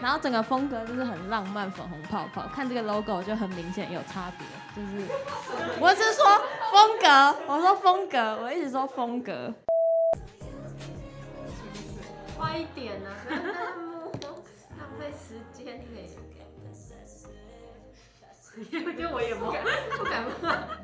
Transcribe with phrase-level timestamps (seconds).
[0.00, 5.06] 然后整个风格就是很浪漫，粉红泡泡，看这个 logo 就很明显有差别，就是
[5.78, 6.24] 我是说
[6.72, 7.06] 风格，
[7.46, 9.52] 我说风格，我一直说风格。
[12.38, 13.12] 快一点啊！
[13.28, 14.10] 不要那么
[14.78, 16.00] 浪费时间呢。
[18.56, 19.62] 我觉得我也不敢，
[19.96, 20.79] 不敢骂。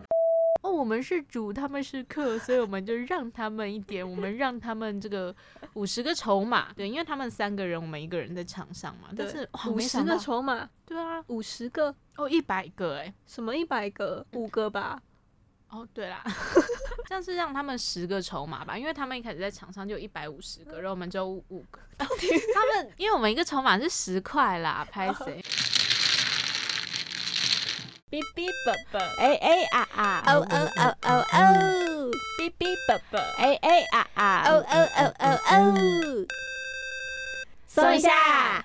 [0.67, 5.33] 哦，我们是主，他们是客，所以我们就让他们一点，我们让他们这个
[5.75, 9.09] 五十个筹码，对，因为他们三个人，我们一个人在场上嘛。
[9.17, 14.27] 但是哇五十个，筹码，对啊，五十个，哦，一百个，哎，什么一百个？
[14.33, 15.01] 五个吧。
[15.71, 16.23] 哦，对啦，
[17.07, 21.81] 这样是让他们十个筹码吧，因为他们一开始在场上就一百五十个，然后我们就五个。
[21.99, 25.45] 他们，因为我们一个筹码是十块啦，拍谁？
[28.09, 36.27] 哔哔啵啵，哎哎啊啊，哦哦哦哦哦，哔哔啵啵，哎哎啊啊，哦哦哦哦哦，
[37.67, 38.65] 松一下，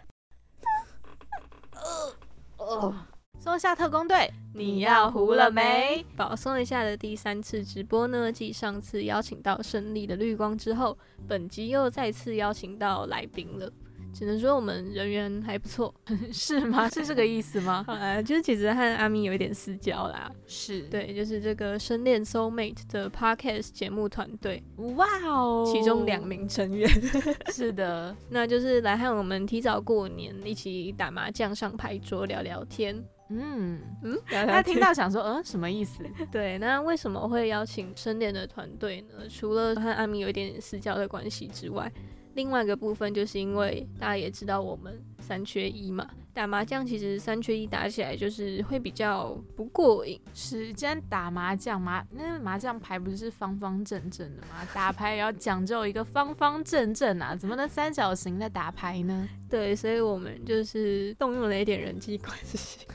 [2.59, 2.93] 哦，
[3.39, 6.05] 松一下特工队，你要糊了没？
[6.15, 10.95] 保送一下的第三次直播呢，继上次邀请到胜利的绿光之后，
[11.27, 13.73] 本集又再次邀请到来宾了。
[14.13, 15.93] 只能说我们人缘还不错，
[16.31, 16.89] 是吗？
[16.89, 17.83] 是这个意思吗？
[17.89, 20.29] 呃，就是其实和阿咪有一点私交啦。
[20.45, 24.63] 是对，就是这个深恋 Soul Mate 的 Podcast 节目团队，
[24.95, 26.89] 哇哦，其中两名成员
[27.51, 33.03] 是的，那就是来和我们提早过年，一起打麻将、上牌桌、聊聊天。
[33.33, 36.03] 嗯嗯，他听到想说，嗯，什么意思？
[36.29, 39.25] 对，那为什么会邀请深恋的团队呢？
[39.29, 41.89] 除了和阿咪有一点点私交的关系之外。
[42.33, 50.19] 另外一个部分，就是因为大家也知道我们三缺一嘛，打麻将其实三缺一打起来就是会比较不过瘾。
[50.33, 54.67] 是，既然打麻将麻，那麻将牌不是方方正正的吗？
[54.73, 59.27] 打牌也要讲究一个方方正正啊，怎么能三角形的打牌呢？
[59.49, 62.87] 对，所以我们就是动用了一点人际关系。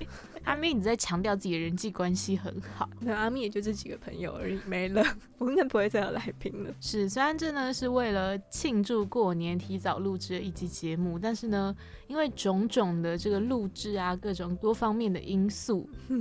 [0.46, 2.88] 阿咪，你在强调自己的人际关系很好。
[3.00, 5.04] 那阿咪也就这几个朋友而已，没了，
[5.38, 6.72] 我应该不会再有来宾了。
[6.80, 11.74] 是，虽然这呢是为了庆祝过年提早录制的一集节目，但是呢，
[12.06, 16.14] 因为种种的这个录制啊，各种多方面的因素， 我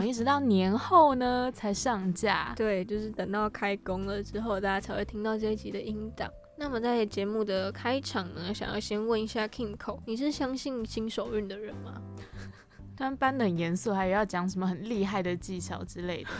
[0.00, 2.52] 们一直到年后呢才上架。
[2.56, 6.28] 对，就是等到开工了之后，大家才会听到这一集的音档。
[6.60, 12.02] 那么在节目的开场呢，想要先问一下 Kimco，你是相信新手运的人吗？
[12.98, 16.30] 突然搬的很严肃，还有要讲什么很厉害的技巧之类的。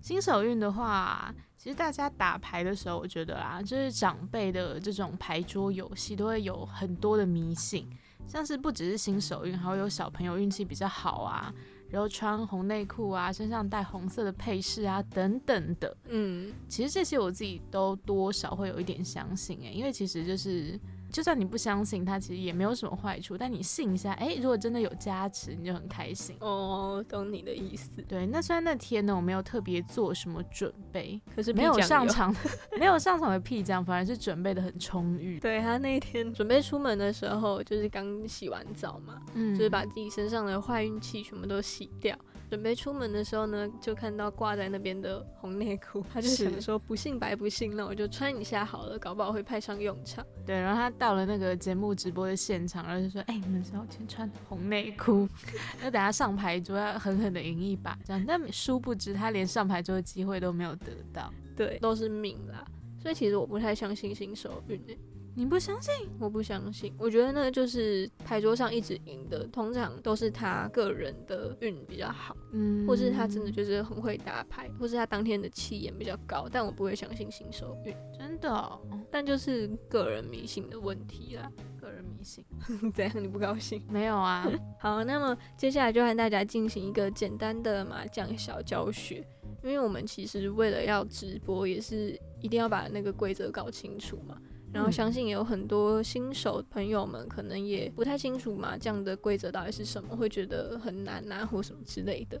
[0.00, 7.86] 新手运的话，其实大家打牌的时候，我觉得啊，就是长辈的这种牌桌游戏都会有很多的迷信，
[8.26, 11.52] 像是不只是新手运，还会有小朋友运气比较好啊，
[11.90, 15.94] 然后穿红内裤啊，身上带红色的配饰啊等等的。
[16.08, 20.80] 嗯，其实这些我自己都多少会有一点相信诶，因为其实就是。
[21.10, 23.36] 就算你不相信它，其实也没有什么坏处。
[23.36, 26.36] 但你信一下，哎，如果真的有加持，你就很开心。
[26.40, 28.02] 哦，懂你的意思。
[28.02, 32.34] 对，那虽然那天呢，我没有特别做什么准备，可是没有上场，
[32.78, 35.38] 没有上场的屁酱，反而是准备的很充裕。
[35.40, 42.16] 对他那一天准备出门的时候，就是刚洗完澡嘛，嗯，就是把自己身上的坏运气全部都洗掉。
[42.48, 50.24] 准备出门的时候呢，就看到挂在那边的红内裤，他就想说不信白不信，那我就穿一下好了，搞不好会派上用场。
[50.46, 55.28] 对，然后他到了那个节目直播的现场，然后就说：“哎，你们要先穿红内裤，
[55.82, 61.30] 那等下上牌桌要狠狠的赢一把。”这样，但殊不知他连上牌桌的机会都没有得到。
[61.54, 62.64] 对，都是命啦。
[63.00, 64.98] 所以其实我不太相信新手运诶。
[65.38, 65.92] 你不相信？
[66.18, 66.92] 我不相信。
[66.98, 76.48] 我觉得那就是牌桌上一直赢的，通常都是他个人的运比较好，嗯，或是他真的就是很会打牌，或是他当天的气焰比较高。
[76.50, 78.80] 但我不会相信新手运，真的。
[79.12, 81.48] 但就是个人迷信的问题啦，
[81.80, 82.44] 个人迷信。
[82.92, 83.22] 怎样？
[83.22, 83.80] 你不高兴？
[83.88, 84.44] 没有啊。
[84.80, 89.24] 好，那么接下来就和大家进行一个简单的麻将小教学，
[89.62, 94.36] 因为我们其实为了要直播，也是一定要把那个规则搞清楚嘛。
[94.72, 102.40] 然后相信也有很多新手朋友们可能也不太清楚麻将的规则到底是什么，会觉得很难啊或什么之类的。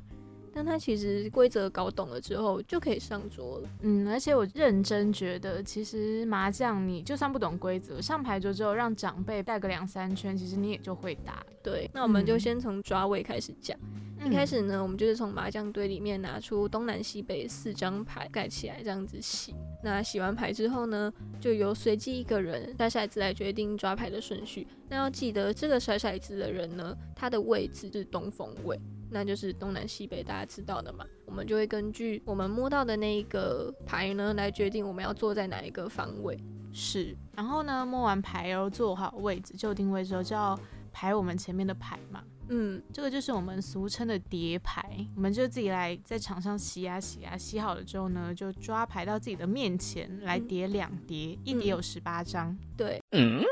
[0.50, 3.68] 但他其实规则搞懂了之后就可以上桌了。
[3.82, 11.44] 嗯，而且我认真觉得，其实麻将你就算不懂规则，上牌桌之后让长辈带个两三圈，其实你也就会打。
[11.62, 13.78] 对，那我们就先从抓位开始讲。
[14.24, 19.54] 一开始呢，我们就是从麻将堆里面拿出东南西北四张牌盖起来，这样子洗。
[19.82, 24.66] 那洗完牌之后呢，就由随机一个人甩骰子来决定抓牌的顺序。
[24.88, 28.78] 那要记得，这个甩骰子的人呢，他的位置是东风位，
[29.10, 31.04] 那就是东南西北，大家知道的嘛。
[31.26, 36.38] 我们就会根据我们摸到的那一个牌呢，来决定我们要坐在哪一个方位。
[36.72, 40.58] 是，然后呢，摸完牌然后坐好位置，就定位之后就要。
[40.90, 42.24] 排我们前面的牌嘛。
[42.48, 44.82] 嗯，这个就是我们俗称的叠牌，
[45.14, 53.00] 我们就自己来在场上洗啊洗啊，洗好了之后呢，就抓牌到自己的面前来叠两叠，一叠有十八张，对，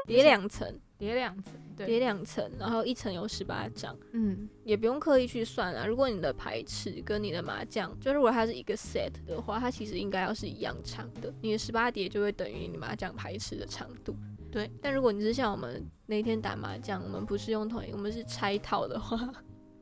[0.07, 5.87] 叠两层，叠两层，叠，两层，然后一层有十八张，嗯，也不用刻意去算啊。
[5.87, 14.17] 如果你的牌尺跟你的麻将，就如果它是一个 set 的话，它其实应该要是一样长的，你的十八叠就会等于你麻将牌尺的长度。
[14.57, 19.31] 对，但如果你是像我们那天打麻将，我们不是用同一，我们是拆套的话，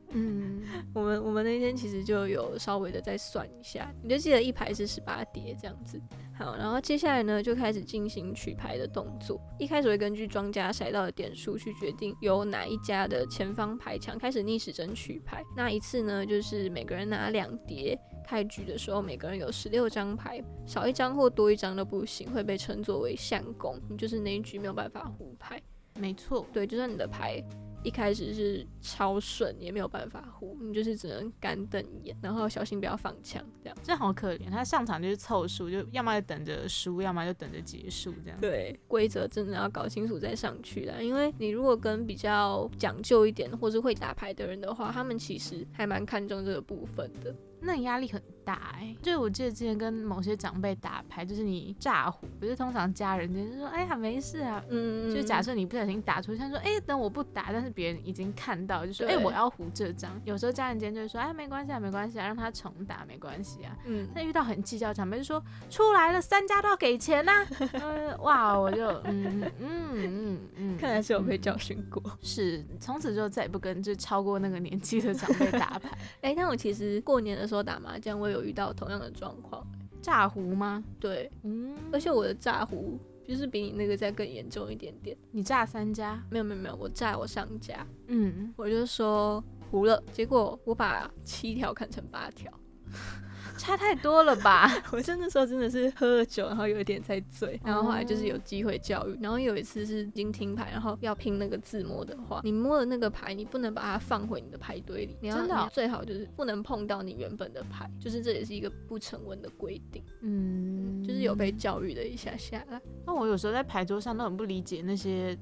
[0.09, 0.63] 嗯，
[0.93, 5.97] 我们我们那天其实就有稍微的再算一下，你就记得一排是十八叠这样子。
[6.37, 9.39] 好，然后接下来呢就开始进行取牌的动作。
[9.57, 15.41] 一开始会根据庄家骰到的点数去决定由哪一家的前方牌墙开始逆时针取牌。
[15.55, 25.61] 那一次呢就是每个人拿两叠，开局的时候每个人有十六张牌，少一张或多一张都不行，会被称作为相公，你就是那一局没有办法胡牌。
[25.97, 27.41] 没错，对，就算你的牌
[27.81, 33.77] 一开始是超顺，也没有办法胡，你就是只能干瞪眼，然后小心不要放枪，这样。
[33.81, 38.37] 这好可怜，他上场就是凑数，就要么就等着输，要么就等着结束这样。
[38.41, 47.33] 对，规则真的要搞清楚再上去啦，因为你如果跟比较讲究一点或是会打牌的人的话，他们其实还蛮看重这个部分的。
[47.65, 59.25] 那你压力很大哎、就我记得之前跟某些长辈打牌，就是你炸胡，不是通常家人间就说哎呀没事啊，嗯就假设你不小心打出，像说，哎、等我不打，但是别人已经看到，就说，哎、对。
[59.25, 60.11] 我要胡这张。
[60.25, 63.75] 有时候家人间就会说，哎，没关系啊，没关系啊，让他重打，没关系啊。
[63.85, 72.03] 嗯，但遇到很计较的长辈就说，出来了，三家都要给钱呐、嗯， 哇，我就，嗯嗯嗯嗯，看来是有被教训过。
[72.21, 75.89] 是，从此之后再也不跟就超过那个年纪的长辈打牌。
[76.21, 79.65] 哎、但我其实过年的时候打麻将，我有遇到同样的状况。
[80.01, 80.83] 炸胡吗？
[80.99, 85.17] 对，嗯，而且我的炸胡就是比你那个再更严重一点点。
[85.31, 86.23] 你炸三家？
[86.29, 92.51] 没有没有没有，我炸我上家，嗯，我就说胡了，结果我把七条看成八条。
[93.57, 94.69] 差太多了吧？
[94.91, 112.79] 我真的时候真的是喝了酒，然后有一点在醉，然后后来就是有机会教育，然后有一次是已经听牌，然后要拼那个自摸的话，你摸的那个牌，你不能把它放回你的牌堆里，你要真的哦你最好就是不能碰到你原本的牌，就是这也是一个不成文的规定，嗯，就是有被教育的一下下啦。
[113.05, 115.37] 那我有时候在牌桌上都很不理解那些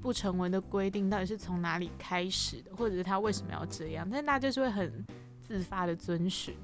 [0.00, 5.04] 不成文的规定到底是从哪里开始的，或者是他为什么要这样，但大家就是会很
[5.40, 6.54] 自发的遵循。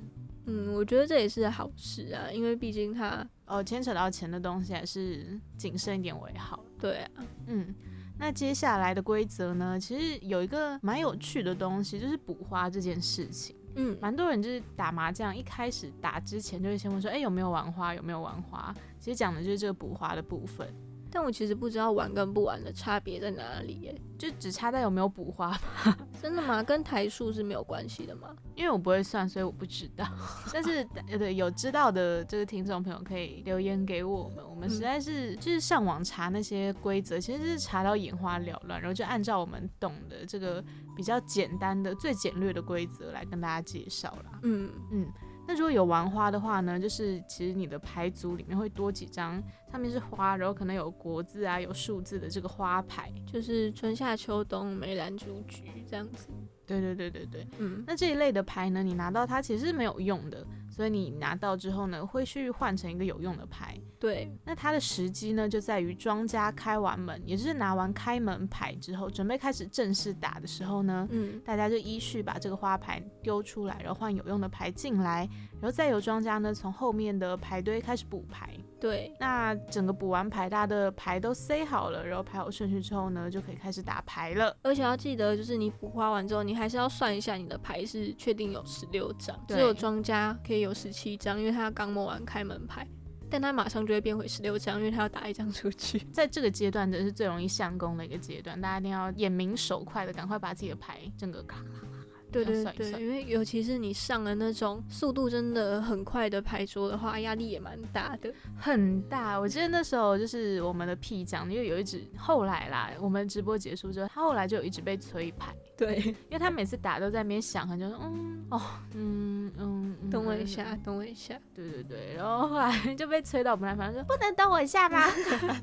[0.51, 6.65] 嗯，我觉得这也是好事啊，因为毕竟他哦，牵扯到钱的东西还是谨慎一点为好。
[6.77, 7.73] 对啊，嗯，
[8.19, 13.55] 那接下来的规则呢，其实有一个蛮有趣的东西，就是补花这件事情。
[13.77, 17.95] 嗯，蛮多人就是打麻将，一开始打之前就会先问说，哎、有没有玩花？
[17.95, 18.75] 有没有玩花？
[18.99, 20.75] 其实讲的就是这个补花的部分，
[21.11, 24.01] 但我其实不知道玩跟不玩的差别在哪里耶。
[24.19, 25.59] 就只差在有没有补花
[26.21, 26.63] 真的吗？
[26.63, 28.37] 跟台数是没有关系的吗？
[28.55, 30.07] 因为我不会算，所以我不知道。
[30.53, 30.87] 但是
[31.35, 34.47] 有知道的这个听众朋友可以留言给我们。
[34.47, 40.63] 我们实在是就是上网查那些规则，其实是查到眼花缭乱，然后就按照我们懂的这个
[40.95, 44.39] 比较简单的、最简略的规则来跟大家介绍啦。
[44.43, 45.09] 嗯，嗯，
[45.51, 53.13] 那如果有玩花的话呢，就是其实你的牌组里面会多几张，上面是花，然后可能有国字啊、有数字的这个花牌。
[53.27, 56.29] 就是春夏秋冬梅兰竹菊这样子。
[56.65, 57.45] 对对对对对。
[57.59, 60.47] 嗯，那这一类的牌呢，你拿到它其实是没有用的，
[60.81, 63.79] 所以你拿到之后呢，会去换成一个有用的牌。
[63.99, 75.29] 对，那它的时机呢，就在于庄家开完门，也就是拿完开门牌之后，准备开始正式打的时候呢，嗯，大家就依序把这个花牌丢出来，然后换有用的牌进来，
[75.61, 78.57] 然后再由庄家呢从后面的牌堆开始补牌。
[78.81, 84.57] 对，那整个补完牌，大家的牌都塞好了，然后排好顺序之后呢，就可以开始打牌了。
[84.63, 92.87] 而且要记得，就是你补花完之后，你还是要算一下你的牌是确定有十六张，只有庄家可以有十七张，因为他刚摸完开门牌，
[93.29, 95.99] 但他马上就会变回十六张，因为他要打一张出去。
[96.11, 101.90] 在这个阶段，真的是最容易相攻的一个阶段，大家一定要眼明手快的，赶快把自己的牌整个咔咔咔咔
[102.31, 108.33] 对对对，因为尤其是你上了那种速度真的很快的牌桌的话，压力也蛮大的。
[108.57, 109.39] 很大。
[109.39, 115.97] 我记得那时候就是我们的 P 讲，因为有一直后来啦，我们直播结束之后，他后来就有一直被催牌，对，
[116.29, 118.61] 因为他每次打都在那边想很久，说嗯哦
[118.95, 121.35] 嗯嗯，嗯等我一下，，等我一下。
[121.55, 125.01] 对对对，然后后来就被催到不耐烦，说不能等我一下吗？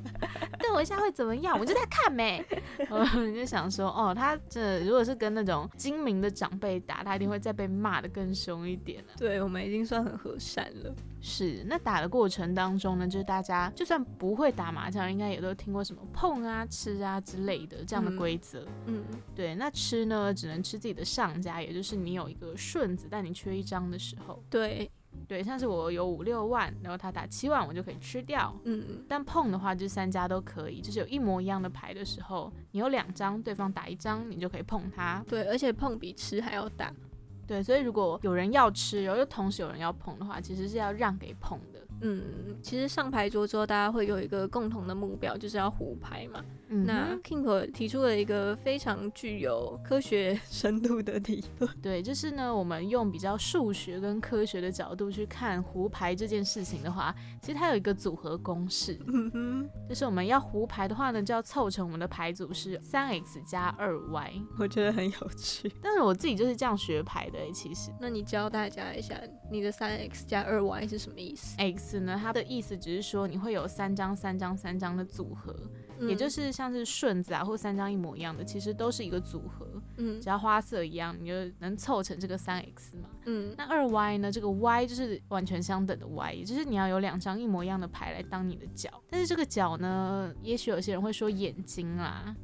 [0.59, 1.57] 等我一下会怎么样？
[1.59, 2.43] 我就在看没。
[2.89, 9.13] 我就想说，哦，他这如果是跟那种精明的长辈打，他一定会再被骂的更凶一点啊。
[9.17, 10.95] 对我们已经算很和善了。
[11.19, 18.65] 是，那打的过程当中呢，就是大家就算不会打麻将，应该也都听过什么碰啊、吃啊之类的这样的嗯规则。
[18.85, 19.03] 嗯，
[19.35, 24.89] 对，那吃呢，只能吃自己的上家，也就是你有一个顺子，但你缺一张的时候，对，
[25.27, 28.55] 对，像是我有五六万，然后他打七万，我就可以吃掉。
[28.65, 35.23] 嗯，但碰的话，就是三家都可以，就是有一模一样的牌的时候，你有两张，对方打一张，你就可以碰它。
[35.27, 36.93] 对，而且碰比吃还要大。
[37.47, 41.76] 对，所以如果有人要吃，然后又同时有人要捧的话，其实是要让给捧的。
[42.01, 42.23] 嗯，
[42.61, 46.43] 其实上牌桌之后，大家会有一个共同的目标，就是要胡牌嘛。
[46.69, 51.71] 嗯那 King 提出了一个非常具有科学深度的理论。
[51.81, 64.33] 对，就是呢，我们用比较数学跟科学的角度去看胡牌这件事情的话，其实它有一个组合公式，嗯哼，就是我们要胡牌的话呢，就要凑成我们的牌组是三 x 加二 y。
[64.59, 65.71] 我觉得很有趣。
[65.81, 69.17] 但是我自己就是这样学牌的、欸，其实那你教大家一下，
[69.49, 75.55] 你的三 x 加二 y 是什么意思？x 呢，它的意思只是说你会有三张、三张、三张的组合，
[76.01, 79.65] 也嗯就是像是顺子啊或三张一模一样的，其实都是一个组合，
[79.97, 83.09] 嗯只要花色一样，你就能凑成这个三 x 嘛。
[83.25, 84.31] 嗯那二 y 呢？
[84.31, 88.89] 这个 y 就是完全相等的 y，也就是你要有两张一模一样的牌来当你的角。
[89.09, 92.35] 但是这个角呢，也许有些人会说眼睛啦，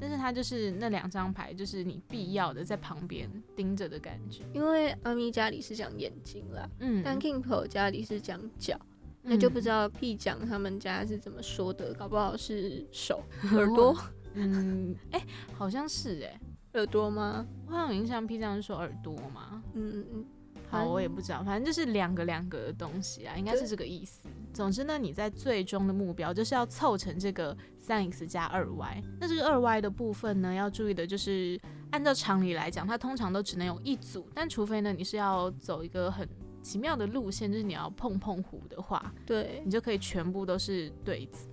[0.00, 4.44] 但是它就是那两张牌，就是你必要的在旁边盯着的感觉。
[4.54, 8.78] 因为阿咪家里是讲眼睛啦，嗯，但 King 家里是讲脚，
[9.22, 9.88] 那就不知道。
[9.88, 13.96] P 讲他们家是怎么说的，搞不好是手、 耳朵、
[14.34, 16.40] 嗯，哎、好像是哎、
[16.74, 17.46] 耳朵吗？
[17.66, 19.62] 我好像有印象 P 这样是说耳朵嘛。
[19.74, 20.24] 嗯嗯
[20.70, 24.28] 好，我也不知道，反正就是两个两个的东西啊，应该是这个意思。
[24.54, 29.02] 总之呢，你在最终的目标就是要凑成这个三 x 加二 y。
[29.20, 31.60] 那这个二 y 的部分呢，要注意的就是，
[31.90, 36.28] 按照常理来讲，它通常都只能有一组，但除非呢你是要走一个很
[36.62, 41.48] 奇妙的路线，就是你要碰碰胡的话，对，你就可以全部都是对子。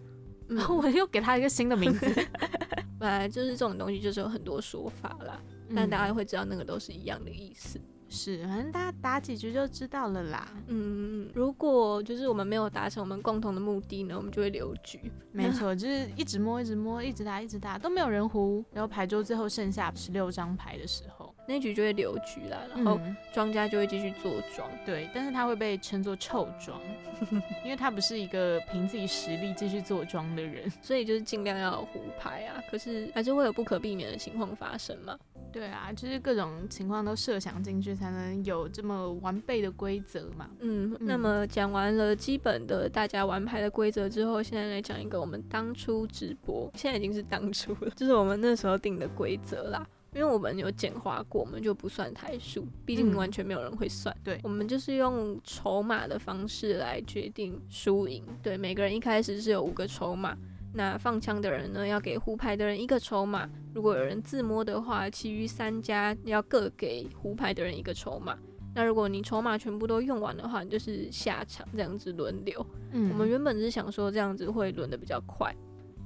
[0.49, 2.05] 嗯， 我又给它一个新的名字，
[2.99, 5.41] 本来就是这种东西，就是有很多说法啦，
[5.75, 7.79] 但大家会知道那个都是一样的意思。
[8.09, 10.47] 是，反正大家打几局就知道了啦。
[10.67, 14.99] 嗯，如果就是我们没有达成我们共同的目的呢，我们就会留局。
[15.31, 18.63] 没错，就是一直摸，一直摸，一直打，一直打，都没有人胡。
[18.71, 24.69] 然后牌桌最后剩下十六张牌的时候，那局就会留局啦，然后嗯，庄家就会继续做庄。
[24.85, 26.79] 对，但是他会被称作臭庄，
[27.63, 30.69] 因为他不是一个凭自己实力继续做庄的人。
[30.81, 35.17] 所以就是尽量要胡牌啊，可是还是会有不可避免的情况发生嘛。
[35.49, 40.49] 对啊，就是各种情况都设想进去，才能有这么完备的规则嘛。
[40.59, 49.87] 嗯，那么讲完了基本的大家玩牌的规则之后，现在来讲一个我们当初直播，现在已经是当初了，就是我们那时候定的规则啦。
[50.13, 54.15] 因为我们有简化过，我们就不算台数，毕竟嗯完全没有人会算。
[54.23, 58.23] 对我们就是用筹码的方式来决定输赢。
[58.41, 60.35] 对，每个人一开始是有五个筹码，
[60.73, 68.37] 那放枪的人呢要给胡牌的人一个筹码，如果有人自摸的话，其余三家要各给胡牌的人一个筹码。
[68.73, 72.65] 那如果你筹码全部都用完的话，你就是下场这样子轮流。
[72.91, 75.53] 嗯我们原本是想说这样子会轮的比较快，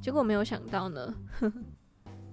[0.01, 1.13] 结果没有想到呢，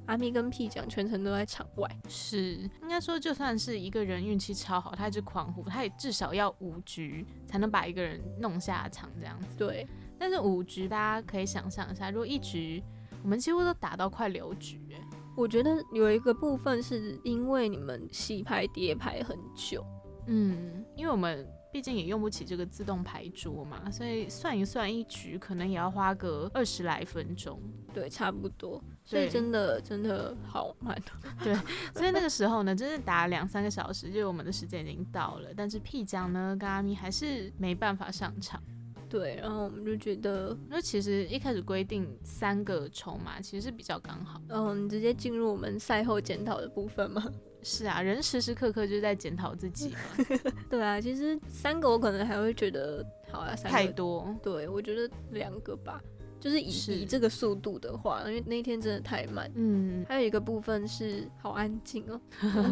[0.08, 1.88] 阿咪跟屁讲全程都在场外。
[2.08, 9.56] 是应该说，就算是一个人运气超好，他一直狂呼，他也至少要五局才能把一个人弄下场这样子。
[9.56, 9.86] 对，
[10.18, 12.82] 但是五局大家可以想象一下，如果一局
[13.22, 15.00] 我们几乎都打到快六局、欸，
[15.36, 19.84] 我觉得有一个部分是因为你们洗牌叠牌很久，
[20.26, 27.60] 嗯，因为我们毕竟也用不起这个自动牌桌嘛，所以算一算一局可能也要花个二十来分钟。
[27.92, 28.82] 对，差不多。
[29.04, 30.96] 所以真的真的好慢
[31.42, 31.54] 对。
[31.94, 38.62] 所以那个时候呢，真是打了两三个小时，就是我们的时间已经到了，但是 P 酱呢跟阿咪还是没办法上场。
[39.08, 44.38] 对，然后我们就觉得，那其实一开始规定三个筹码，其实是比较刚好。
[44.48, 47.24] 嗯，你直接进入我们赛后检讨的部分吗？
[47.70, 50.24] 是啊，人时时刻刻就在检讨自己嘛，
[50.70, 54.34] 对啊，其实三个我可能还会觉得，好啊，三个太多。
[54.42, 56.02] 对，我觉得两个吧，
[56.40, 59.50] 就是以是以这个速度的话，因为那天真的太慢。
[59.54, 62.20] 嗯，还有一个部分是好安静哦，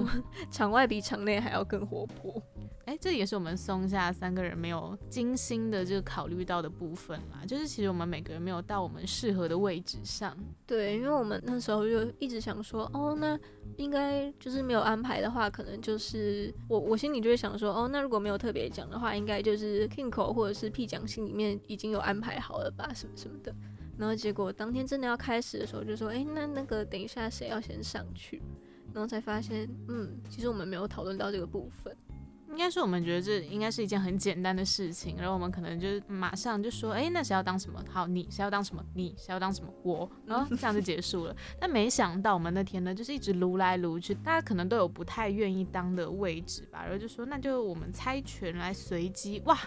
[0.51, 2.43] 场外比场内还要更活泼。
[2.87, 10.37] 哎、这也是我们松下三个人没有精心的这个考虑到的部分啦，就是其实我们每个人没有到我们适合的位置上。
[10.65, 13.37] 对，因为我们那时候就一直想说，哦，那
[13.77, 23.53] 应该就是没有安排的话，可能就是我我心里就会想说，哦，那如果没有特别讲的话，应该就是 King 口或者是 P 奖心里面已经有安排好了吧，什么什么的。
[23.99, 28.43] 然后结果当天真的要开始的时候，就说，哎，那那个等一下谁要先上去？
[28.93, 31.95] 然后才发现，嗯，其实我们没有讨论到这个部分。
[32.49, 37.85] 应该是我们觉得这应该是一件很简单的事情，然后我们可能就马上就说，哎，那谁要当什么？
[37.91, 38.83] 好，你谁要当什么？
[38.95, 39.71] 你谁要当什么？
[39.83, 41.37] 我，然后这样就结束了。
[41.61, 49.59] 但没想到我们那天呢，就是一直撸来撸去，大家可能都有不太愿意当的位置吧，然后就说那就我们猜拳来随机，哇，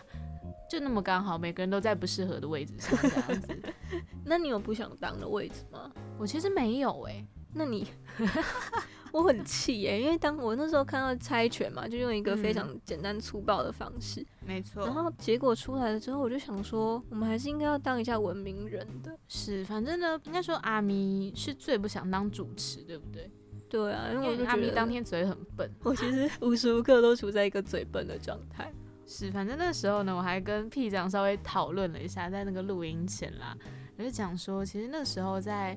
[0.70, 3.60] 就那么刚好，每个人都在不适合的位置上这样子。
[4.24, 5.92] 那你有不想当的位置吗？
[6.18, 7.88] 我其实没有哎、那你
[9.12, 19.18] 我很气耶，因为当我那时候看到猜拳嘛，就用一个非常简单粗暴的方式，没错然后结果出来了之后，我就想说，我们还是应该要当一下文明人的。
[19.28, 23.32] 是，反正呢，应该说阿咪是最不想当主持，对不对？
[23.68, 25.68] 对啊，因因为我就觉得为阿咪当天嘴很笨。
[25.82, 28.72] 我其实无时无刻都处在一个嘴笨的状态。
[29.10, 33.58] 是，反正那时候呢，我还跟 P 长稍微讨论了一下，在那个录音前啦，
[33.98, 35.76] 我就讲说，其实那时候在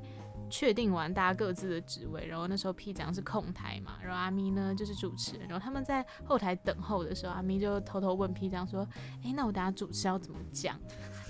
[0.50, 8.86] 确定完大家各自的职位，然后那时候 P 长是控台嘛，然后阿咪呢就是主持人，然后他们在后台等候的时候，阿咪就偷偷问 P 长 说，
[9.24, 10.78] 诶，那我等下主持要怎么讲？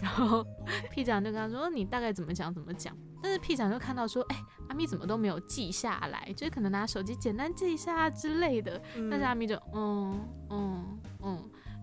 [0.02, 0.44] 然后
[0.90, 2.92] P 长就跟他说，你大概怎么讲怎么讲。
[3.22, 4.36] 但是 P 长就看到说，诶，
[4.68, 8.82] 阿咪怎么都没有记下来，就是可能拿手机简单记一下之类的。
[9.08, 11.38] 但是阿咪就嗯嗯嗯，然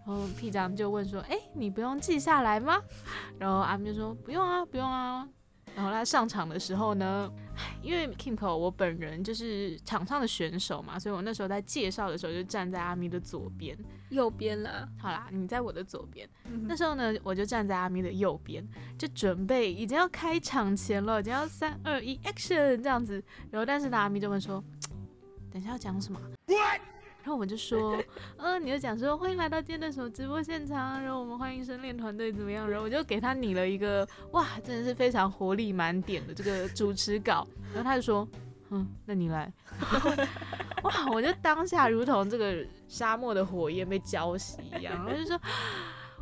[0.09, 2.81] 后 P 长就问说：“哎、你不用记下来吗？”
[3.39, 5.27] 然后阿咪就说：“不用啊，不用啊。”
[5.75, 7.31] 然后他上场的时候呢，
[7.81, 13.77] 因为 Kimco 我本人就是场上的选手嘛，所以我那时候在介绍的时候就站在阿咪的左边。
[14.09, 16.27] 右边啦，好啦，你在我的左边。
[16.45, 23.23] 嗯那时候呢，我就站在阿咪的右边，就准备已经要开场前了，已经要三二一 action 这样子。
[23.51, 24.61] 然后但是呢，阿咪就问说
[25.53, 26.57] ：“等一下要讲什么？”然
[27.29, 27.97] 后我就说，
[28.37, 32.69] 嗯、你就讲说欢迎来到今天的什么直播现场，然后我们欢迎生练团队怎么样？
[32.69, 38.27] 然后我就给他拟了一个哇，真的是非常活力满点的这个主持稿，然后他就说，
[38.71, 39.51] 嗯，那你来，
[40.83, 45.39] 哇，我就当下如同这个沙漠的火焰被浇熄一样，然后就说。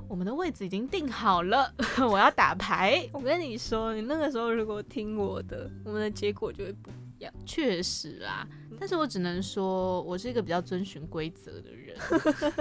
[0.09, 1.69] 我们的位置已经定好了，
[2.09, 3.05] 我要打牌。
[3.11, 6.89] 我跟你说，你那个时候如果听我的，我们的结果就会不
[7.45, 8.47] 确实啦，
[8.79, 11.97] 但是我只能说，我是一个比较遵循规则的人。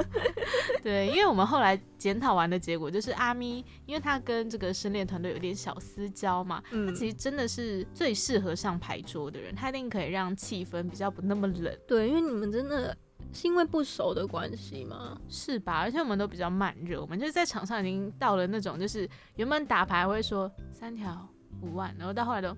[0.82, 12.97] 对，因为我们后来检讨完的结果就是阿咪，因为他跟这个深恋团队有点小私交嘛，他嗯，其实真的是最适合上牌桌的人，他一定可以让气氛比较不那么冷，对，因为你们真的
[13.32, 15.21] 是因为不熟的关系吗？
[15.28, 15.80] 是吧？
[15.80, 21.28] 而且我们都比较慢热，我们就是在场上已经到了那种，就是原本打牌会说三条
[21.60, 22.56] 五万，然后到后来都。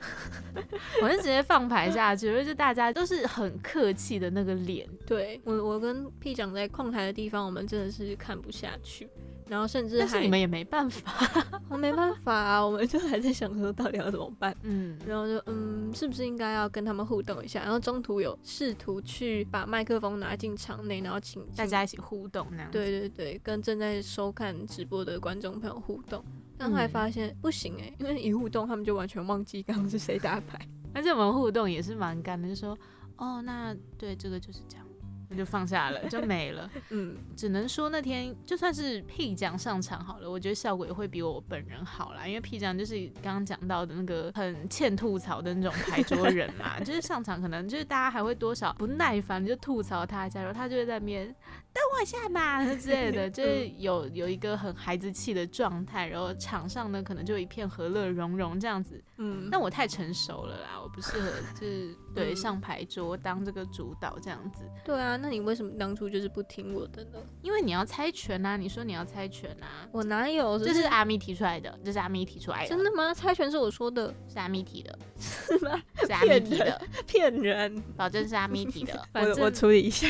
[1.02, 9.08] 我就直接放牌下去，就是大家都是很客气的那个脸，对我，我跟 P 长在控台的地方，我们真的是看不下去，
[9.46, 11.44] 然后甚至还但是你们也没办法。
[11.68, 14.56] 我 没办法啊，我们就还在想说到底要怎么办。
[14.62, 17.60] 嗯，然后就嗯，是不是应该要跟他们互动一下？
[17.62, 22.70] 然后中途有试图去把麦克风拿进场内，然后请大家一起互动那样。
[22.70, 26.24] 对对对，跟正在收看直播的观众朋友互动。
[26.60, 30.60] 但后来嗯发现、不行哎、因为一互动，他们就完全忘记刚刚是谁打牌。
[30.92, 32.76] 而且我们互动也是蛮干的，就说
[33.16, 34.86] 哦，那对这个就是这样，
[35.30, 36.68] 那就放下了，就没了。
[36.90, 51.26] 嗯，只能说那天就算是 P 酱上场好了，我觉得效果也会比我本人好啦，因为 P 酱就是刚刚讲到的那个很欠吐槽的那种牌桌人嘛， 就是上场可能就是大家还会多少不耐烦就吐槽他一下，然后他就会在那边
[51.72, 59.00] 等我一下嘛之类的， 就是有有一个很孩子气的状态，然后场上呢可能就一片和乐融融这样子。
[59.22, 64.64] 嗯，但我太成熟了啦，我不适合就是 对嗯上牌桌当这个主导这样子。
[64.84, 67.18] 对啊，那你为什么当初就是不听我的呢？
[67.42, 70.58] 因为你要猜拳啊，你说你要猜拳啊，我哪有？
[70.58, 73.12] 这这是阿咪提出来的，这是阿咪提出来的，真的吗？
[73.12, 75.78] 猜拳是我说的，是阿咪提的， 是吗？
[76.06, 77.82] 是阿咪提的，骗人！
[77.96, 79.02] 保证是阿咪提的。
[79.12, 80.08] 反我我处理一下。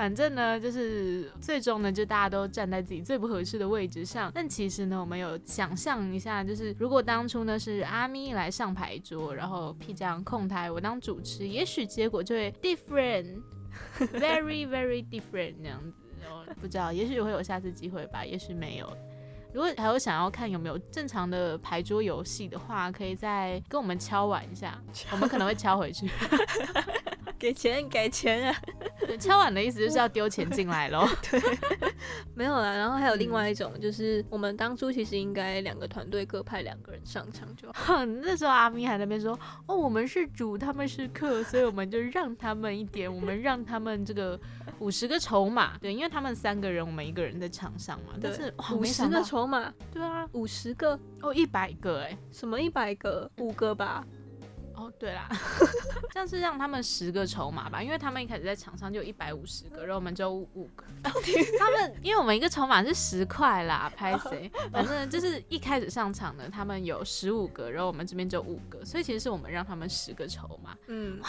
[0.00, 4.32] 反正呢，就是最终呢，就大家都站在自己最不合适的位置上。
[4.34, 15.92] 但其实呢，我们有想象一下，就是如果当初呢是阿咪来上牌桌，然后 P 酱控台，我当主持，也许结果就会 different，very very different 这样子。
[16.62, 18.90] 不知道，也许会有下次机会吧，也许没有。
[19.52, 24.80] 如果还有想要看有没有正常的牌桌游戏的话，可以再跟我们敲碗一下，
[25.12, 26.08] 我们可能会敲回去。
[27.40, 28.56] 给钱，给钱啊！
[29.06, 31.08] 对 敲碗的意思就是要丢钱进来喽。
[32.36, 38.04] 没有啦，然后还有嗯另外一种，就是我们当初其实应该两个团队各派两个人上场就好。
[38.22, 44.38] 那时候阿咪还在那边说：“哦，我们是主，他们是客，所以我们就让他们一点，我们让他们这个
[44.78, 45.78] 五十个筹码。
[45.78, 48.12] 对，因为他们三个人，我们一个人在场上嘛。
[48.20, 52.16] 但是，五十个筹码，对啊，五十个，哦，一百个哎。
[52.30, 54.04] 什么一百个，五个吧？
[54.80, 55.28] 哦，对啦，
[56.14, 60.84] 像是让他们十个筹码吧，因为他们一开始在场上就一百五十个，然后我们就五个。
[61.58, 64.50] 他们因为我们一个筹码是十块啦，拍谁？
[64.72, 71.20] 反正就是一开始上场的，他们有十五个，然后我们这边就五个，所以其实是我们让他们十个筹码，嗯，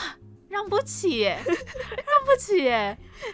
[0.52, 2.66] 让不起， 让不起。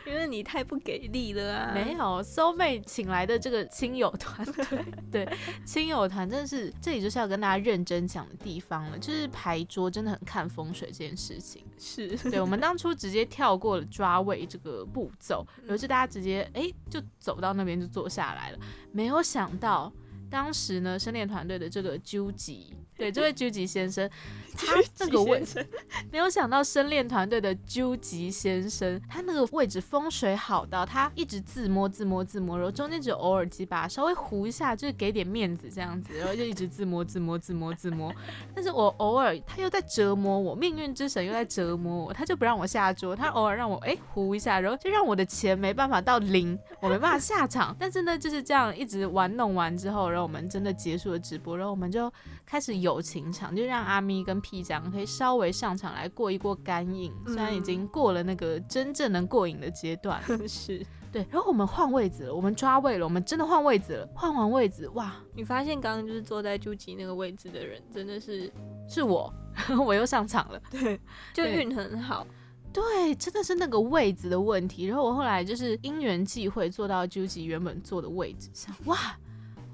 [0.06, 1.72] 因为你太不给力了啊。
[1.74, 11.64] 没有搜妹请来的这个亲友团队， 对亲友团真的是这里就是要跟大家认真讲的地方了，就是牌桌真的很看风水这件事情。
[11.80, 18.60] 是，对我们当初直接跳过了抓位这个步骤，然后就大家直接哎就走到那边就坐下来了，
[18.92, 19.92] 没有想到
[20.30, 24.10] 当时呢深恋团队的这个究极，对这位究极先生，
[24.58, 25.66] 他那个位置
[26.12, 38.12] 没有想到深恋团队的究极先生，他那个位置风水好到他一直自摸自摸自摸，然后中间只有偶尔几把稍微糊一下，就是给点面子这样子，然后就一直自摸自摸自摸自摸。
[38.56, 47.76] 但是我偶尔他又在折磨我，命运之神又在折磨我，他就不让我下桌，他偶尔让我哎糊一下，然后就让我的钱没办法到零，我没办法下场。
[47.80, 52.12] 但是呢就是这样一直玩弄完之后，然后我们真的结束了直播，然后我们就
[52.46, 60.22] 开始友情场，就让阿咪跟屁酱可以稍微上场来过一过干瘾，虽然已经过了那个真正能过瘾的阶段。
[60.48, 68.50] 是 对，然后我们换位置了，我们抓位了，我们真的换位置了，换完位置哇，你发现刚刚就是坐在朱吉那个位置的人，真的是
[68.88, 69.34] 是我，
[69.86, 70.62] 我又上场了。
[70.72, 71.00] 对
[71.34, 72.26] 就运很好。
[72.74, 74.86] 对，真的是那个位置的问题。
[74.86, 78.98] 然后我后来就是因缘际会坐到 Juji 原本坐的位置上，哇！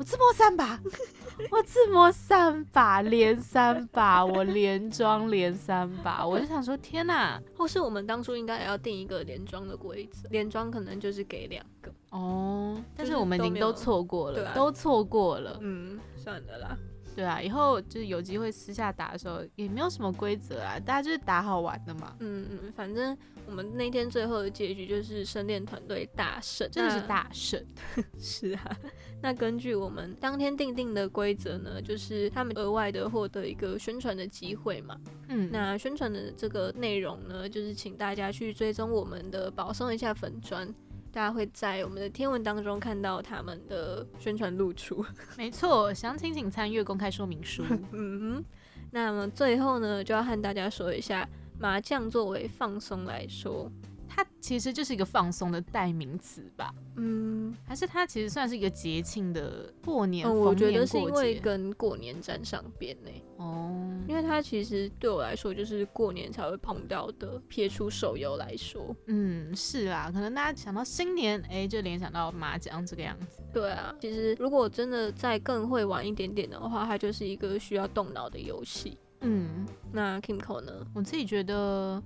[0.04, 0.78] 我自摸三把，
[1.50, 7.42] 我自摸三把，连三把， 我连装连三把，我就想说，天哪！
[7.56, 11.90] 或是我们当初应该也要定一个连庄的规则，连庄可能就是给两个。
[12.10, 15.58] 哦，但是是我们已经都错过了，啊都错过了。
[15.62, 16.78] 嗯，算的啦。
[17.16, 27.64] 对啊，以后就是有机会私下打的时候，也没有什么规则啊，大家就是打好玩的嘛，嗯嗯，反正我们那天最后的结局就是深恋团队大胜，真的是大胜。
[28.20, 28.78] 是啊。
[29.22, 35.00] 那根据我们当天定定的规则呢，就是他们额外的获得一个宣传的机会嘛。
[35.30, 40.68] 嗯，那宣传的这个内容呢，就是请大家去追踪我们的保送一下粉砖，
[41.14, 45.06] 大家会在我们的天文当中看到他们的宣传露出。
[45.38, 47.64] 没错，详情请参阅公开说明书。
[47.94, 48.44] 嗯哼，
[48.90, 53.72] 那么最后呢，就要和大家说一下，麻将作为放松来说，
[54.16, 56.74] 它其实就是一个放松的代名词吧？
[56.98, 60.28] 嗯，还是它其实算是一个节庆的过年？
[60.28, 63.74] 哦，我觉得是因为跟过年沾上边呢、哦，
[64.08, 73.42] 因为它其实对我来说就是过年才会碰到的，撇出手游来说，嗯，是啦，可能大家想到新年，哎，就联想到麻将这个样子。
[73.52, 78.98] 对啊，其实如果真的再更会玩一点点的话，它就是一个需要动脑的游戏。
[79.22, 80.86] 嗯，那 Kimco 呢？
[80.94, 82.04] 我自己觉得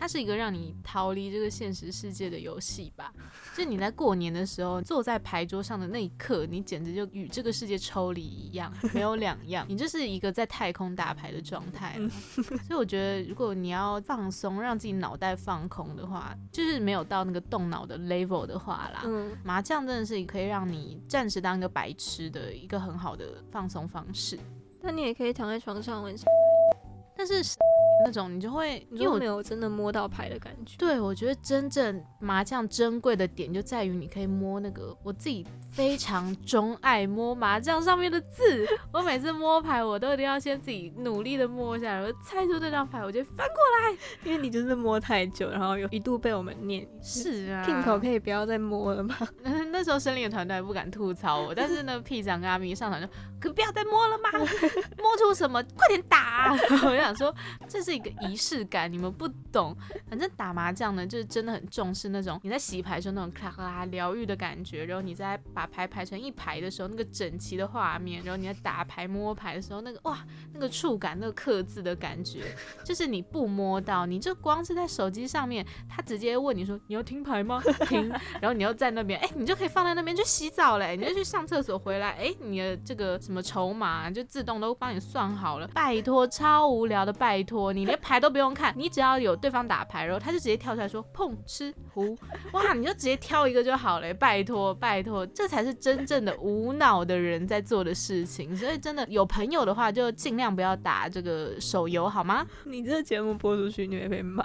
[0.00, 3.12] 它是一个让你逃离这个现实世界的游戏吧。
[3.54, 9.66] 就你在过年的时候坐在牌桌上的那一刻，你简直就与这个世界抽离一样，没有两样。
[9.68, 11.98] 你就是一个在太空打牌的状态。
[12.42, 19.02] 所以我觉得，如果你要放松，让自己脑袋放空的话，就是没有到那个动脑的 level 的话啦。
[19.04, 24.38] 嗯，麻将真的是可以让你暂时当一个白痴的一个很好的放松方式，
[24.80, 26.14] 那你也可以躺在床上玩，
[27.14, 27.42] 但是
[28.04, 30.76] 那种你就会，因为我你就没有真的摸到牌的感觉。
[30.78, 46.86] 对我觉得真正麻将珍贵的点就在于你可以摸那个我自己非常钟爱摸麻将上面的字，我每次摸牌我都一定要先自己努力的摸一下，然后猜出这张牌，我就翻过来 因为你就是摸太久，然后有一度被我们念。
[47.02, 49.16] 是啊 Kimco 可以不要再摸了吗？
[49.72, 53.06] 那时候生理的团队还不敢吐槽我，但是呢屁长跟阿咪上场就
[53.40, 54.30] 可不要再摸了吗？
[54.98, 55.62] 摸出什么？
[55.76, 56.52] 快点打！
[56.84, 57.34] 我就想说，
[57.68, 59.76] 这是是一个仪式感，你们不懂。
[60.08, 72.44] 反正打麻将呢，就是真的很重视那种你在洗牌时候那种咔咔疗愈的感觉，然后你在把牌排成一排的时候，那个整齐的画面，然后你在打牌摸牌的时候，那个哇，那个触感，那个刻字的感觉，
[72.84, 77.60] 就是你不摸到，你就光是在手机上面，他直接问你说你要听牌吗？
[77.88, 78.08] 听，
[78.40, 85.66] 然后你又在那边，哎、你就可以放在那边去洗澡嘞，你就去上厕所回来，哎、你的这个什么筹码就自动都帮你算好了。
[85.68, 92.16] 拜托，超无聊的，拜托，你连牌都不用看，你只要有对方打牌，然后他就直接跳出来说碰吃胡，
[92.52, 98.56] 哇，你就直接挑一个就好了，拜托拜托，这才是真正的无脑的人在做的事情。
[98.56, 102.46] 所以真的有朋友的话，就尽量不要打这个手游好吗？
[102.64, 104.44] 你这个节目播出去，你会被骂。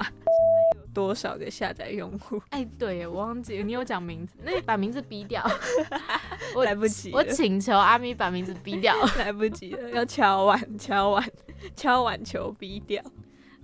[0.78, 2.42] 有 多少个下载用户？
[2.50, 5.46] 哎，对，我忘记你有讲名字，那你把名字逼掉。
[6.56, 8.96] 我来不及我请求阿咪把名字逼掉。
[9.18, 11.30] 来不及了，要敲碗，敲碗，
[11.76, 13.04] 敲碗球逼掉。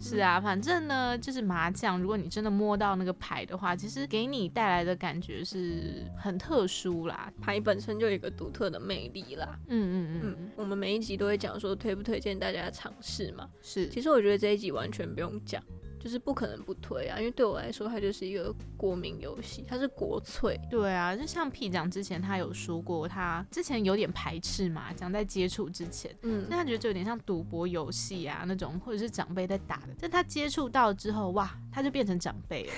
[0.01, 7.31] 是啊，反正呢，就是麻将，如果你真的摸到那个牌的话，其实给你带来的感觉是很特殊啦。
[7.39, 9.57] 牌本身就有一个独特的魅力啦。
[9.67, 13.47] 嗯嗯嗯，嗯，我们每一集都会讲说推不推荐大家尝试嘛。
[13.61, 15.63] 是，其实我觉得这一集完全不用讲，
[16.03, 20.59] 就是不可能不推啊，因为对我来说，它就是一个国民游戏，它是国粹。
[20.69, 26.11] 对啊，就像屁讲之前他有说过，他之前有点排斥嘛，讲，在接触之前。
[26.23, 29.95] 嗯但他觉得就有点像赌博游戏啊那种，或者是长辈在打的。
[29.99, 32.71] 但他接触到之后，哇，他就变成长辈了。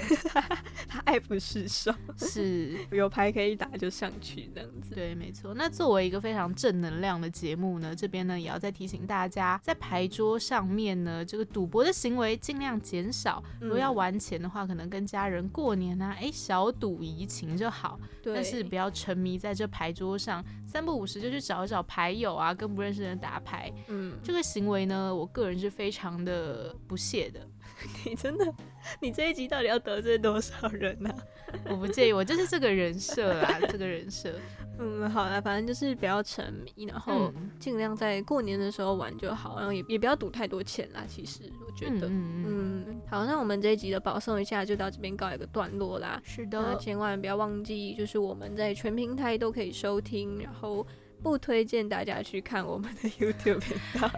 [0.89, 4.93] 他爱不释手，是， 有牌可以打就上去这样子。
[4.93, 5.53] 对，没错。
[5.53, 13.41] 那作为一个非常正能量的节目呢，这边呢也要再提醒大家，在牌桌上面呢，这个赌博的行为尽量减少。
[13.61, 17.99] 如果要嗯玩钱的话，可能跟家人过年啊，哎，小赌怡情就好。
[18.23, 23.71] 对，但是不要沉迷在这牌桌上，三不五时就去找一找牌友啊，跟不认识的人打牌。
[23.89, 27.47] 嗯，这个行为呢，我个人是非常的不屑的。
[28.05, 28.53] 你真的，
[28.99, 31.13] 你这一集到底要得罪多少人呢、
[31.69, 34.33] 我不介意，我就是这个人设啊， 这个人设。
[34.79, 41.03] 嗯，好了，反正就是不要沉迷，然后嗯尽量在过年的时候玩就好，然后也也不要赌太多钱啦。
[41.07, 46.19] 其实我觉得，嗯好，那我们这一集的保送一下就到这边告一个段落啦。
[46.25, 50.85] 是那的，千万不要忘记，就是我们在全平台都可以收听，然后
[51.21, 54.09] 不推荐大家去看我们的 YouTube 频道。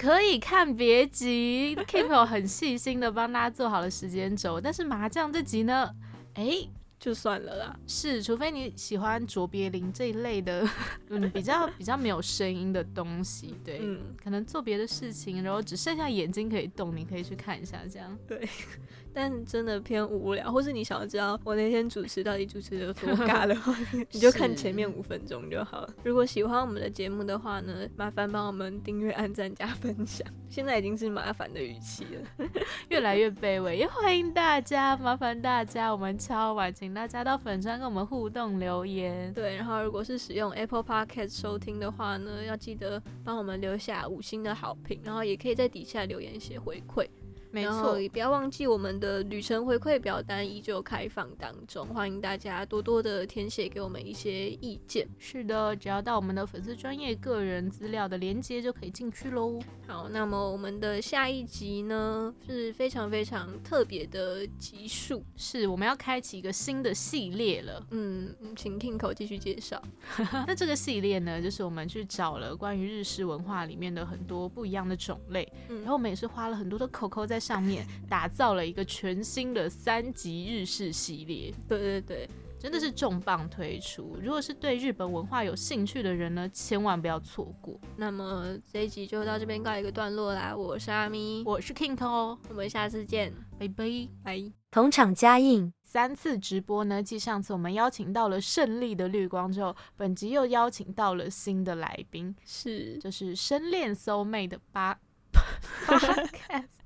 [0.00, 5.90] 可以看别集，Kiko 很细心的帮大家做好了时间轴，但是麻将这集呢，
[6.36, 6.66] 哎。
[7.00, 10.68] 就算了啦，是，除非你喜欢卓别林这一类的，
[11.08, 18.16] 嗯，比较比较没有声音的东西，对，嗯，可能做别的事情，然后只剩下眼睛可以动，你可以去看一下这样。
[18.28, 18.46] 对
[19.12, 23.74] 但真的偏无聊，或是你想要知道我那天主持到底主持的有多尬的话，
[24.12, 25.92] 你就看前面五分钟就好了。
[26.04, 30.24] 如果喜欢我们的节目的话呢，麻烦帮我们订阅、按赞、加分享。
[30.48, 32.48] 现在已经是麻烦的语气了。
[32.88, 39.32] 越来越卑微，也欢迎大家，麻烦大家，我们敲完，请大家到粉专跟我们互动留言。
[39.32, 47.06] 对，然后如果是使用 Apple Podcast 收听的话呢，要记得帮我们留下五星的好评，然后也可以在底下留言写回馈。
[47.52, 55.08] 没错，也不要忘记我们的旅程回馈表单依旧开放当中，欢迎大家多多的填写给我们一些意见。
[55.18, 59.58] 是的，只要到我们的粉丝专业个人资料的连接就可以进去喽。
[59.88, 67.84] 好，那么我们的下一集呢是非常非常特别的集数，是，我们要开启一个新的系列了。
[67.90, 69.82] 嗯，请 Kinko 继续介绍。
[70.46, 84.18] 那这个系列呢，就是我们去找了关于日式文化里面的很多不一样的种类，嗯然后我们也是花了很多的口口在上面，打造了一个全新的三级日式系列，对对对，真的是重磅推出。
[84.22, 87.80] 如果是对日本文化有兴趣的人呢，千万不要错过。
[87.96, 90.54] 那么这一集就到这边告一个段落啦。
[90.54, 93.84] 我是阿咪，我是 King 哦，我们下次见，拜拜。
[94.22, 94.52] 拜。
[94.70, 95.72] 同场加映。
[95.82, 104.96] 三次直播呢，继上次我们邀请到了胜利的绿光之后，本集又邀请到了新的来宾，是就是深恋 soul mate 的八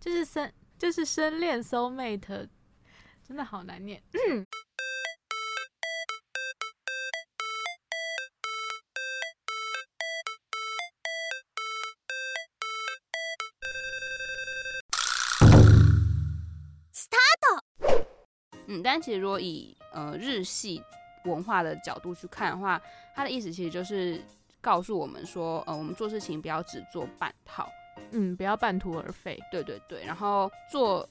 [0.04, 2.46] 就是深就是深恋 soul mate，
[3.26, 4.02] 真的好难念。
[4.12, 4.44] 嗯，
[18.82, 20.82] 但其实如果以呃日系
[21.24, 22.78] 文化的角度去看的话，
[23.14, 24.22] 它的意思其实就是
[24.60, 27.66] 告诉我们说，呃，我们做事情不要只做半套，
[28.14, 29.38] 嗯，不要半途而废。
[29.50, 31.06] 对对对，然后做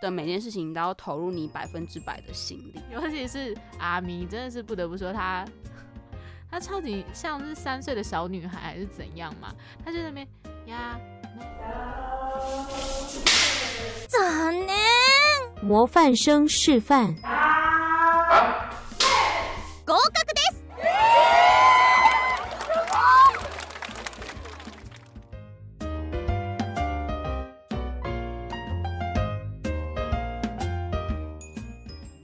[0.00, 2.80] 的每件事情都要投入你百分之百的心力。
[2.92, 5.44] 尤其是阿咪，真的是不得不说她，
[6.50, 9.54] 她超级像是三岁的小女孩还是怎样嘛？
[9.84, 10.26] 她就在那边
[10.66, 10.98] 呀，
[15.62, 17.14] 模范生示范。